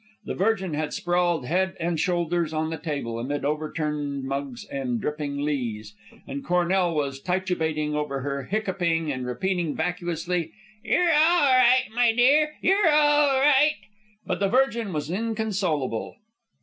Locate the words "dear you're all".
12.13-13.37